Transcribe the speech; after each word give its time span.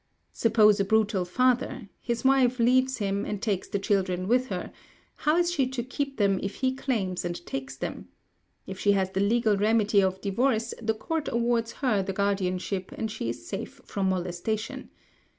Suppose 0.33 0.79
a 0.79 0.83
brutal 0.83 1.25
father: 1.25 1.87
his 1.99 2.25
wife 2.25 2.57
leaves 2.57 2.97
him 2.97 3.23
and 3.23 3.39
takes 3.39 3.67
the 3.67 3.77
children 3.77 4.27
with 4.27 4.47
her; 4.47 4.71
how 5.17 5.37
is 5.37 5.51
she 5.53 5.67
to 5.67 5.83
keep 5.83 6.17
them 6.17 6.39
if 6.41 6.55
he 6.55 6.73
claims 6.73 7.23
and 7.23 7.45
takes 7.45 7.77
them? 7.77 8.07
If 8.65 8.79
she 8.79 8.93
has 8.93 9.11
the 9.11 9.19
legal 9.19 9.55
remedy 9.55 10.01
of 10.01 10.19
divorce, 10.19 10.73
the 10.81 10.95
Court 10.95 11.27
awards 11.31 11.73
her 11.85 12.01
the 12.01 12.13
guardianship 12.13 12.91
and 12.93 13.11
she 13.11 13.29
is 13.29 13.47
safe 13.47 13.79
from 13.85 14.09
molestation. 14.09 14.89